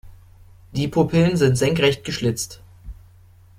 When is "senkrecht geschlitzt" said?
1.59-2.63